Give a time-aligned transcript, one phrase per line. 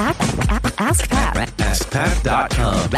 [0.00, 1.36] Ask Pat.
[1.58, 2.90] AskPat.com.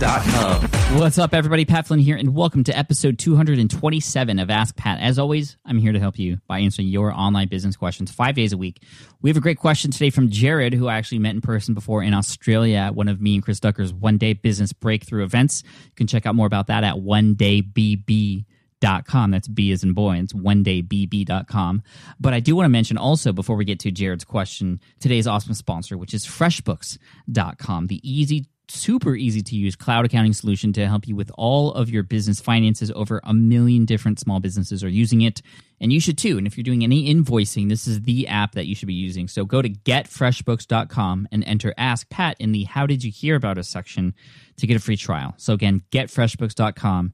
[0.00, 0.98] Dot com.
[0.98, 1.64] What's up, everybody?
[1.64, 4.98] Pat Flynn here, and welcome to episode 227 of Ask Pat.
[4.98, 8.52] As always, I'm here to help you by answering your online business questions five days
[8.52, 8.82] a week.
[9.20, 12.02] We have a great question today from Jarrod, who I actually met in person before
[12.02, 15.62] in Australia at one of me and Chris Ducker's one day business breakthrough events.
[15.84, 18.44] You can check out more about that at one day BB
[18.82, 19.30] dot com.
[19.30, 20.18] That's B as in boy.
[20.18, 21.82] It's one day BB.com.
[22.20, 25.54] But I do want to mention also before we get to Jarrod's question, today's awesome
[25.54, 31.06] sponsor, which is freshbooks.com, the easy super easy to use cloud accounting solution to help
[31.06, 32.90] you with all of your business finances.
[32.94, 35.42] Over a million different small businesses are using it,
[35.80, 36.38] and you should too.
[36.38, 39.28] And if you're doing any invoicing, this is the app that you should be using.
[39.28, 43.58] So go to getfreshbooks.com and enter Ask Pat in the How Did You Hear About
[43.58, 44.14] Us section
[44.56, 45.34] to get a free trial.
[45.36, 47.12] So again, getfreshbooks.com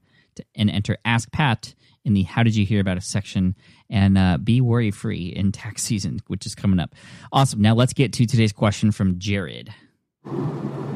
[0.55, 1.73] and enter Ask Pat
[2.05, 3.55] in the How Did You Hear About Us section
[3.89, 6.95] and uh, be worry free in tax season, which is coming up.
[7.31, 7.61] Awesome.
[7.61, 9.69] Now let's get to today's question from Jarrod.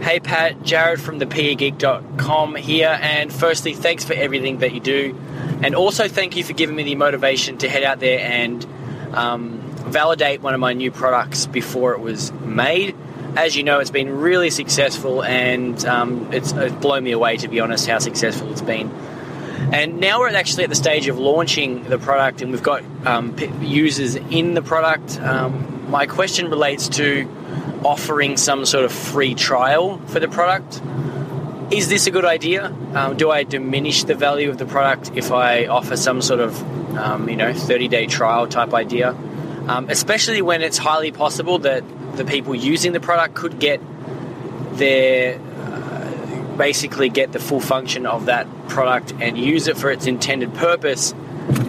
[0.02, 5.18] Hey Pat, Jarrod from the PEGeek.com here, and firstly, thanks for everything that you do,
[5.64, 8.68] and also thank you for giving me the motivation to head out there and
[9.14, 12.98] um, validate one of my new products before it was made.
[13.38, 17.48] As you know, it's been really successful, and um, it's, it's blown me away to
[17.48, 18.92] be honest how successful it's been.
[19.74, 23.36] And now we're actually at the stage of launching the product, and we've got um,
[23.60, 25.20] users in the product.
[25.20, 27.28] Um, my question relates to
[27.84, 30.80] offering some sort of free trial for the product.
[31.72, 32.68] Is this a good idea?
[32.94, 36.96] Um, do I diminish the value of the product if I offer some sort of,
[36.96, 39.10] um, you know, 30 day trial type idea?
[39.68, 41.84] Um, especially when it's highly possible that
[42.16, 43.82] the people using the product could get
[44.78, 45.40] their
[46.58, 51.14] basically get the full function of that product and use it for its intended purpose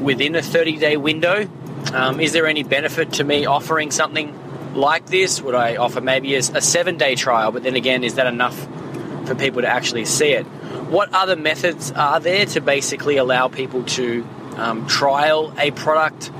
[0.00, 1.48] within a 30 day window.
[1.92, 5.40] Um, is there any benefit to me offering something like this?
[5.42, 7.52] Would I offer maybe a, a seven day trial?
[7.52, 8.58] But then again, is that enough
[9.26, 10.44] for people to actually see it?
[10.44, 14.26] What other methods are there to basically allow people to
[14.56, 16.30] um, trial a product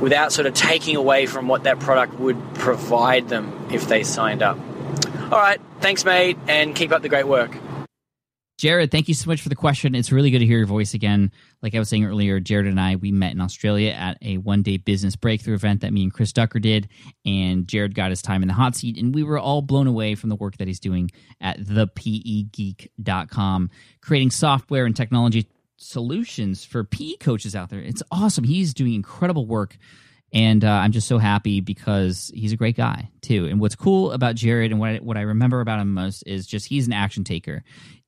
[0.00, 4.42] without sort of taking away from what that product would provide them if they signed
[4.42, 4.58] up?
[5.32, 7.56] All right, thanks, mate, and keep up the great work.
[8.58, 9.94] Jarrod, thank you so much for the question.
[9.94, 11.30] It's really good to hear your voice again.
[11.60, 14.62] Like I was saying earlier, Jarrod and I, we met in Australia at a one
[14.62, 16.88] day business breakthrough event that me and Chris Ducker did.
[17.26, 20.14] And Jarrod got his time in the hot seat, and we were all blown away
[20.14, 22.50] from the work that he's doing at thepegeek.com,
[24.00, 27.80] creating software and technology solutions for PE coaches out there.
[27.80, 28.44] It's awesome.
[28.44, 29.76] He's doing incredible work.
[30.32, 33.46] And uh, I'm just so happy because he's a great guy too.
[33.46, 36.46] And what's cool about Jarrod and what I, what I remember about him most is
[36.46, 37.62] just he's an action taker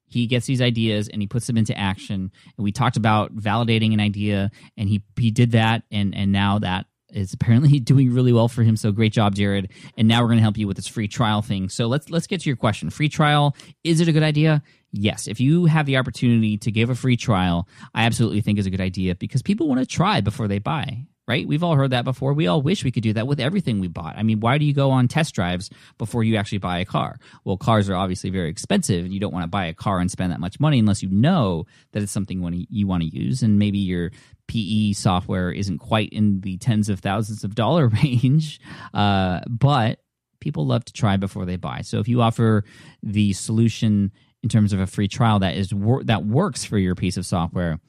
[0.08, 2.30] he gets these ideas and he puts them into action.
[2.56, 5.82] And we talked about validating an idea and he he did that.
[5.90, 8.76] And and now that is apparently doing really well for him.
[8.76, 9.70] So great job Jarrod.
[9.96, 11.68] And now we're going to help you with this free trial thing.
[11.68, 12.90] So let's let's get to your question.
[12.90, 14.62] Free trial is it a good idea?
[14.90, 15.28] Yes.
[15.28, 18.70] If you have the opportunity to give a free trial i absolutely think is a
[18.70, 21.46] good idea because people want to try before they buy right?
[21.46, 22.32] We've all heard that before.
[22.32, 24.16] We all wish we could do that with everything we bought.
[24.16, 27.18] I mean, why do you go on test drives before you actually buy a car?
[27.44, 29.04] Well, cars are obviously very expensive.
[29.04, 31.10] and You don't want to buy a car and spend that much money unless you
[31.10, 33.42] know that it's something you want to use.
[33.42, 34.10] And maybe your
[34.48, 38.58] PE software isn't quite in the tens of thousands of dollar range,
[38.94, 40.00] uh, but
[40.40, 41.82] people love to try before they buy.
[41.82, 42.64] So if you offer
[43.02, 44.12] the solution
[44.42, 47.26] in terms of a free trial that is wor- that works for your piece of
[47.26, 47.80] software,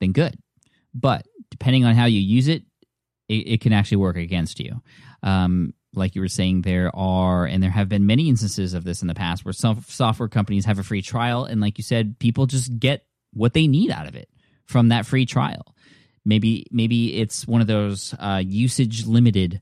[0.00, 0.38] then good.
[0.94, 2.62] But depending on how you use it,
[3.28, 4.82] it, it can actually work against you.
[5.22, 9.02] Um, like you were saying, there are, and there have been many instances of this
[9.02, 12.18] in the past where some software companies have a free trial, and like you said,
[12.18, 14.28] people just get what they need out of it
[14.66, 15.74] from that free trial.
[16.24, 19.60] Maybe maybe it's one of those uh, usage limited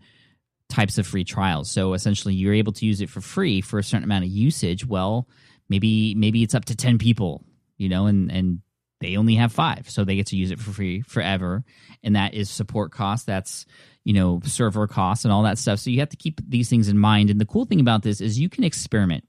[0.69, 1.71] types of free trials.
[1.71, 4.85] So essentially, you're able to use it for free for a certain amount of usage.
[4.85, 5.29] Well,
[5.69, 7.45] maybe maybe it's up to ten people,
[7.77, 8.63] you know, and and
[9.01, 11.65] they only have five, so they get to use it for free forever.
[12.03, 13.27] And that is support costs.
[13.27, 13.67] That's
[14.05, 15.81] you know server costs and all that stuff.
[15.81, 17.31] So you have to keep these things in mind.
[17.31, 19.25] And the cool thing about this is you can experiment.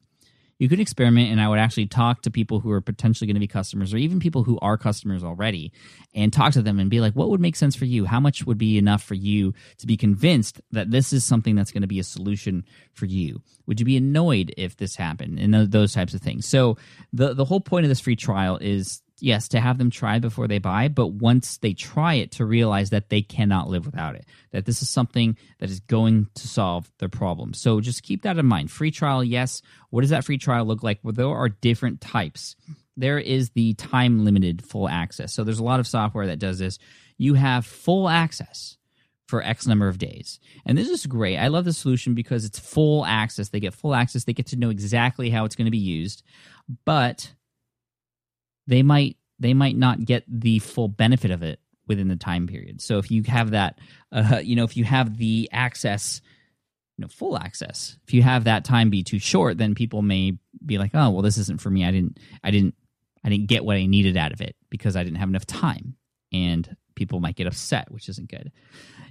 [0.59, 3.39] You can experiment, and I would actually talk to people who are potentially going to
[3.39, 5.71] be customers, or even people who are customers already,
[6.15, 8.05] and talk to them and be like, "What would make sense for you?
[8.05, 11.71] How much would be enough for you to be convinced that this is something that's
[11.71, 12.63] going to be a solution
[12.93, 13.43] for you?
[13.67, 16.47] Would you be annoyed if this happened?" And those types of things.
[16.47, 16.77] So
[17.13, 20.47] the the whole point of this free trial is yes, to have them try before
[20.47, 24.25] they buy, but once they try it, to realize that they cannot live without it,
[24.51, 27.53] that this is something that is going to solve their problem.
[27.53, 28.71] So just keep that in mind.
[28.71, 29.61] Free trial, yes.
[29.89, 30.99] What does that free trial look like?
[31.03, 32.55] Well, there are different types.
[32.95, 35.33] There is the time limited full access.
[35.33, 36.79] So there's a lot of software that does this.
[37.17, 38.77] You have full access
[39.27, 40.39] for X number of days.
[40.65, 41.37] And this is great.
[41.37, 43.49] I love the solution because it's full access.
[43.49, 44.23] They get full access.
[44.23, 46.23] They get to know exactly how it's going to be used,
[46.85, 47.33] but
[48.67, 52.81] they might they might not get the full benefit of it within the time period.
[52.81, 53.79] So if you have that,
[54.11, 56.21] uh, you know, if you have the access,
[56.97, 60.37] you know, full access, if you have that time be too short, then people may
[60.65, 61.85] be like, oh, well, this isn't for me.
[61.85, 62.75] I didn't, I didn't,
[63.23, 65.95] I didn't get what I needed out of it because I didn't have enough time,
[66.33, 68.51] and people might get upset, which isn't good.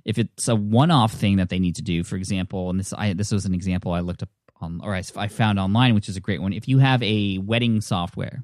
[0.05, 3.13] If it's a one-off thing that they need to do, for example, and this, I
[3.13, 4.31] this was an example I looked up
[4.61, 6.53] on, or I, I found online, which is a great one.
[6.53, 8.43] If you have a wedding software,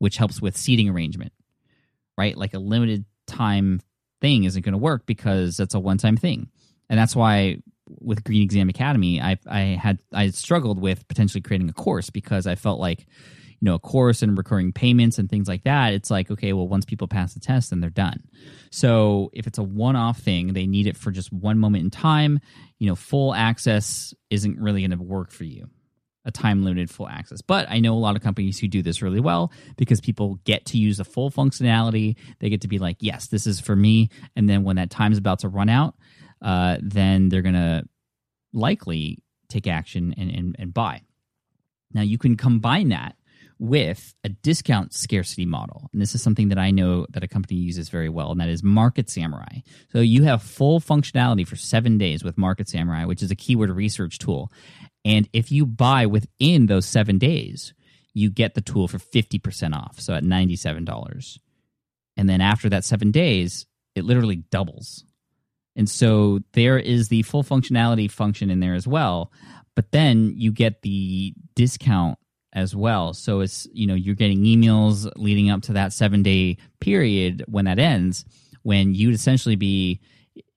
[0.00, 1.32] which helps with seating arrangement,
[2.18, 2.36] right?
[2.36, 3.80] Like a limited time
[4.20, 6.48] thing isn't going to work because that's a one time thing.
[6.88, 11.68] And that's why with Green Exam Academy, I I had I struggled with potentially creating
[11.68, 15.46] a course because I felt like you know a course and recurring payments and things
[15.46, 15.92] like that.
[15.92, 18.22] It's like okay, well once people pass the test, then they're done.
[18.70, 21.90] So if it's a one off thing, they need it for just one moment in
[21.90, 22.40] time.
[22.78, 25.68] You know, full access isn't really going to work for you
[26.24, 27.40] a time limited full access.
[27.40, 30.66] But I know a lot of companies who do this really well because people get
[30.66, 32.16] to use the full functionality.
[32.40, 34.10] They get to be like, yes, this is for me.
[34.36, 35.94] And then when that time's about to run out,
[36.42, 37.84] uh, then they're going to
[38.52, 41.02] likely take action and, and, and buy.
[41.92, 43.16] Now, you can combine that
[43.60, 45.90] with a discount scarcity model.
[45.92, 48.48] And this is something that I know that a company uses very well, and that
[48.48, 49.58] is Market Samurai.
[49.92, 53.70] So you have full functionality for seven days with Market Samurai, which is a keyword
[53.70, 54.50] research tool.
[55.04, 57.72] And if you buy within those seven days,
[58.12, 60.00] you get the tool for 50% off.
[60.00, 61.38] So at $97.
[62.16, 65.04] And then after that seven days, it literally doubles.
[65.76, 69.32] And so there is the full functionality function in there as well.
[69.74, 72.18] But then you get the discount
[72.52, 73.14] as well.
[73.14, 77.64] So it's, you know, you're getting emails leading up to that seven day period when
[77.66, 78.24] that ends,
[78.62, 80.00] when you'd essentially be,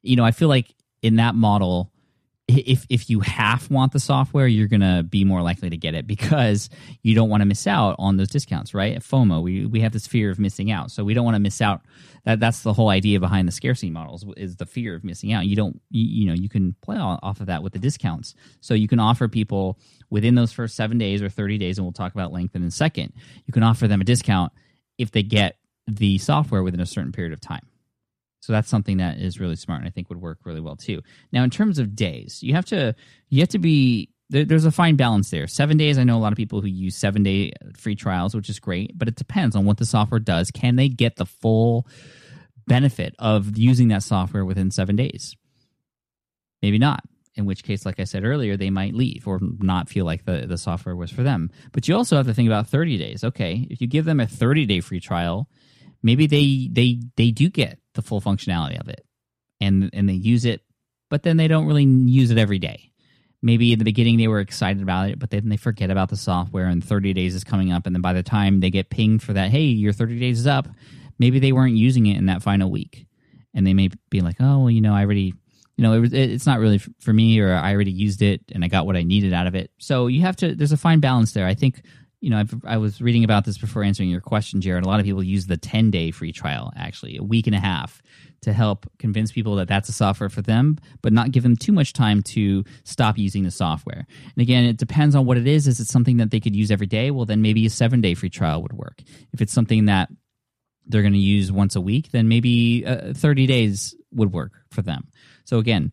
[0.02, 1.93] you know, I feel like in that model,
[2.58, 6.08] if if you half want the software, you're gonna be more likely to get it
[6.08, 6.70] because
[7.02, 9.00] you don't want to miss out on those discounts, right?
[9.00, 11.62] FOMO, we we have this fear of missing out, so we don't want to miss
[11.62, 11.82] out.
[12.26, 15.46] That that's the whole idea behind the scarcity models is the fear of missing out.
[15.46, 18.74] You don't, you, you know, you can play off of that with the discounts, so
[18.74, 19.78] you can offer people
[20.10, 22.72] within those first seven days or thirty days, and we'll talk about length in a
[22.72, 23.14] second.
[23.46, 24.54] You can offer them a discount
[24.98, 25.58] if they get
[25.88, 27.68] the software within a certain period of time.
[28.44, 31.02] So that's something that is really smart and I think would work really well too.
[31.32, 32.94] Now, in terms of days, you have to
[33.30, 35.48] you have to be there, there's a fine balance there.
[35.48, 38.50] Seven days, I know a lot of people who use seven day free trials, which
[38.50, 40.52] is great, but it depends on what the software does.
[40.52, 41.88] Can they get the full
[42.68, 45.38] benefit of using that software within seven days?
[46.62, 47.02] Maybe not.
[47.36, 50.48] In which case, like I said earlier, they might leave or not feel like the,
[50.48, 51.50] the software was for them.
[51.72, 53.24] But you also have to think about 30 days.
[53.24, 55.48] Okay, if you give them a 30 day free trial,
[56.02, 59.06] maybe they they they do get the full functionality of it.
[59.62, 60.62] And and they use it
[61.10, 62.92] but then they don't really use it every day.
[63.42, 66.18] Maybe in the beginning they were excited about it but then they forget about the
[66.18, 67.86] software and 30 days is coming up.
[67.86, 70.48] And then by the time they get pinged for that hey your 30 days is
[70.48, 70.68] up
[71.20, 73.08] maybe they weren't using it in that final week.
[73.54, 75.34] And they may be like oh well you know i already
[75.78, 78.68] you know it it's not really for me or i already used it and i
[78.68, 79.72] got what i needed out of it.
[79.78, 81.46] So you have to there's a fine balance there.
[81.46, 81.84] I think
[82.24, 84.84] you know, I've, i was reading about this before answering your question, Jarrod.
[84.84, 87.60] A lot of people use the 10 day free trial, actually, a week and a
[87.60, 88.02] half,
[88.44, 91.74] to help convince people that that's a software for them, but not give them too
[91.74, 94.08] much time to stop using the software.
[94.08, 95.68] And again, it depends on what it is.
[95.68, 97.12] Is it something that they could use every day?
[97.12, 99.02] Well, then maybe a seven day free trial would work.
[99.34, 100.08] If it's something that
[100.86, 104.82] they're going to use once a week, then maybe uh, 30 days would work for
[104.82, 105.08] them.
[105.46, 105.92] So again,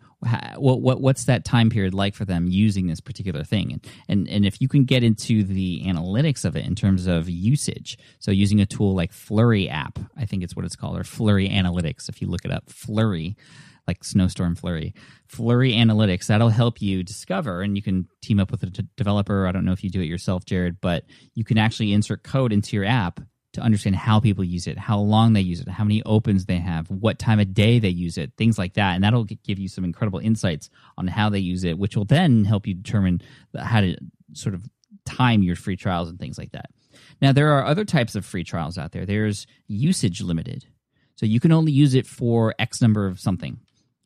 [0.57, 3.73] what, what what's that time period like for them using this particular thing?
[3.73, 7.29] And, and and if you can get into the analytics of it in terms of
[7.29, 11.05] usage, so using a tool like Flurry app, I think it's what it's called, or
[11.05, 12.09] Flurry Analytics.
[12.09, 13.37] If you look it up, Flurry
[13.87, 14.95] like snowstorm flurry
[15.27, 19.47] flurry analytics that'll help you discover and you can team up with a d- developer
[19.47, 21.05] i don't know if you do it yourself Jarrod but
[21.35, 23.21] you can actually insert code into your app
[23.53, 26.59] to understand how people use it, how long they use it, how many opens they
[26.59, 28.95] have, what time of day they use it, things like that.
[28.95, 32.45] And that'll give you some incredible insights on how they use it, which will then
[32.45, 33.21] help you determine
[33.59, 33.97] how to
[34.35, 34.65] sort of
[35.05, 36.71] time your free trials and things like that.
[37.21, 39.05] Now, there are other types of free trials out there.
[39.05, 40.67] There's usage limited.
[41.17, 43.59] So you can only use it for X number of something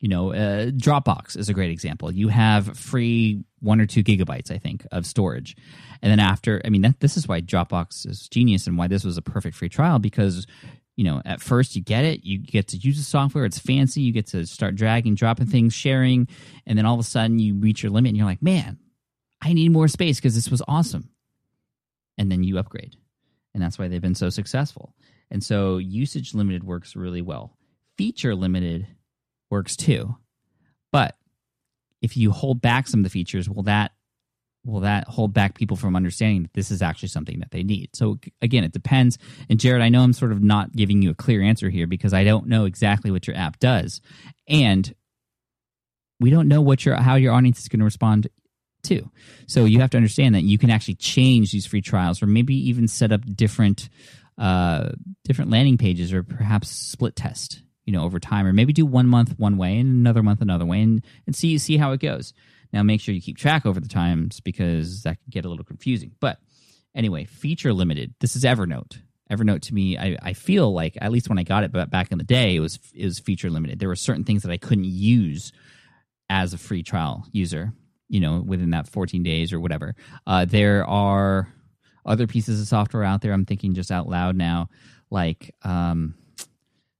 [0.05, 2.11] you know, uh, Dropbox is a great example.
[2.11, 5.57] You have free one or two gigabytes, I think, of storage,
[6.03, 9.03] and then after, I mean, that, this is why Dropbox is genius and why this
[9.03, 10.45] was a perfect free trial because
[10.95, 14.01] you know, at first you get it, you get to use the software, it's fancy,
[14.01, 16.27] you get to start dragging, dropping things, sharing,
[16.67, 18.77] and then all of a sudden you reach your limit and you're like, man,
[19.41, 21.09] I need more space because this was awesome.
[22.19, 22.95] And then you upgrade.
[23.55, 24.93] And that's why they've been so successful.
[25.31, 27.57] And so usage limited works really well.
[27.97, 28.85] Feature limited
[29.55, 30.17] works too.
[30.91, 31.15] But
[32.01, 33.93] if you hold back some of the features, will that
[34.65, 37.89] will that hold back people from understanding that this is actually something that they need?
[37.93, 39.17] So again, it depends.
[39.49, 42.13] And Jarrod, I know I'm sort of not giving you a clear answer here because
[42.13, 44.01] I don't know exactly what your app does,
[44.45, 44.93] and
[46.19, 48.27] we don't know what your how your audience is going to respond
[48.83, 49.09] to.
[49.47, 52.55] So you have to understand that you can actually change these free trials, or maybe
[52.69, 53.87] even set up different
[54.37, 54.89] uh,
[55.23, 59.07] different landing pages, or perhaps split test you know over time or maybe do one
[59.07, 62.33] month one way and another month another way and, and see see how it goes.
[62.73, 65.65] Now make sure you keep track over the times because that can get a little
[65.65, 66.11] confusing.
[66.19, 66.39] But
[66.93, 68.13] anyway feature limited.
[68.19, 69.01] This is evernote.
[69.31, 72.11] Evernote to me i, I feel like at least when i got it but back
[72.11, 73.79] in the day it was it was feature limited.
[73.79, 75.51] There were certain things that i couldn't use
[76.29, 77.71] as a free trial user
[78.07, 79.95] you know within that 14 days or whatever.
[80.27, 81.47] Uh, there are
[82.05, 83.33] other pieces of software out there.
[83.33, 84.69] I'm thinking just out loud now
[85.09, 86.15] like um,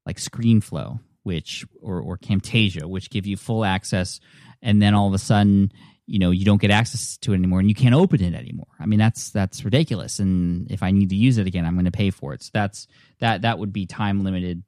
[0.05, 4.19] like ScreenFlow, which or or Camtasia, which give you full access,
[4.61, 5.71] and then all of a sudden,
[6.07, 8.67] you know, you don't get access to it anymore, and you can't open it anymore.
[8.79, 10.19] I mean, that's that's ridiculous.
[10.19, 12.43] And if I need to use it again, I'm going to pay for it.
[12.43, 12.87] So that's
[13.19, 14.63] that that would be time limited.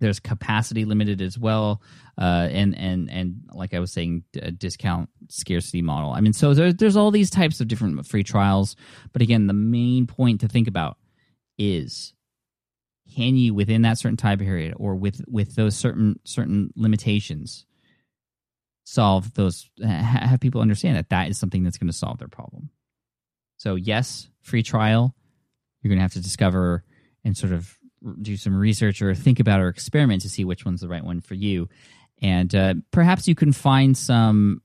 [0.00, 1.82] There's capacity limited as well,
[2.18, 4.24] uh, and and and like I was saying,
[4.56, 6.12] discount scarcity model.
[6.12, 8.74] I mean, so there's all these types of different free trials,
[9.12, 10.96] but again, the main point to think about
[11.58, 12.13] is
[13.14, 17.66] can you within that certain time period or with with those certain certain limitations
[18.84, 22.70] solve those have people understand that that is something that's going to solve their problem?
[23.56, 25.14] So yes free trial
[25.82, 26.82] you're going to have to discover
[27.24, 27.78] and sort of
[28.20, 31.20] do some research or think about or experiment to see which one's the right one
[31.20, 31.68] for you.
[32.20, 34.62] And uh, perhaps you can find some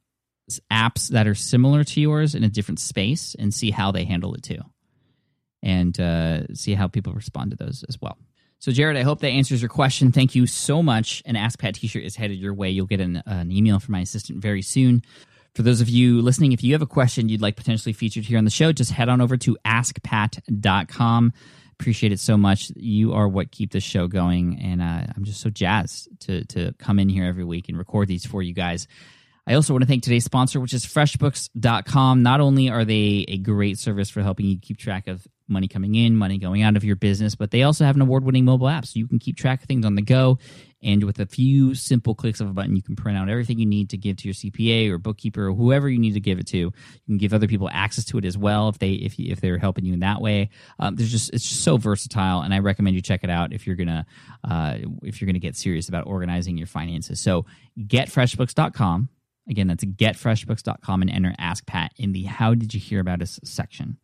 [0.72, 4.34] apps that are similar to yours in a different space and see how they handle
[4.34, 4.62] it too.
[5.62, 8.18] And uh, see how people respond to those as well
[8.60, 10.12] so, Jarrod, I hope that answers your question.
[10.12, 11.24] Thank you so much.
[11.26, 12.70] An Ask Pat t shirt is headed your way.
[12.70, 15.02] You'll get an, an email from my assistant very soon.
[15.56, 18.38] For those of you listening, if you have a question you'd like potentially featured here
[18.38, 21.34] on the show, just head on over to askpat.com.
[21.80, 22.72] Appreciate it so much.
[22.76, 26.74] You are what keep this show going, and uh, I'm just so jazzed to to
[26.74, 28.88] come in here every week and record these for you guys.
[29.48, 32.24] I also want to thank today's sponsor, which is FreshBooks.com.
[32.24, 35.96] Not only are they a great service for helping you keep track of money coming
[35.96, 38.70] in, money going out of your business, but they also have an award winning mobile
[38.70, 38.86] app.
[38.86, 40.38] So you can keep track of things on the go.
[40.82, 43.66] And with a few simple clicks of a button, you can print out everything you
[43.66, 46.48] need to give to your CPA or bookkeeper or whoever you need to give it
[46.48, 46.58] to.
[46.58, 46.74] You
[47.06, 49.84] can give other people access to it as well if they if if they're helping
[49.84, 50.52] you in that way.
[50.80, 53.68] Um, there's just it's just so versatile, and I recommend you check it out if
[53.68, 54.06] you're gonna
[54.46, 57.20] uh, if you're gonna get serious about organizing your finances.
[57.20, 57.46] So
[57.78, 59.10] getfreshbooks.com.
[59.50, 63.40] Again, that's getfreshbooks.com and enter Ask Pat in the How Did You Hear About Us
[63.44, 63.98] section.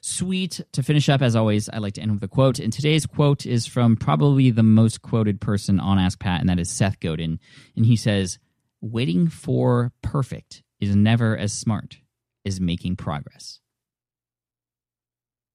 [0.00, 0.62] Sweet.
[0.72, 2.58] To finish up, as always, I like to end with a quote.
[2.58, 6.58] And today's quote is from probably the most quoted person on Ask Pat, and that
[6.58, 7.38] is Seth Godin.
[7.76, 8.38] And he says,
[8.80, 11.98] Waiting for perfect is never as smart
[12.46, 13.60] as making progress.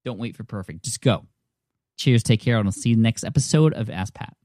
[0.04, 0.84] Don't wait for perfect.
[0.84, 1.26] Just go.
[1.98, 2.22] Cheers.
[2.22, 2.60] Take care.
[2.60, 4.36] And I'll see you next episode of Ask Pat.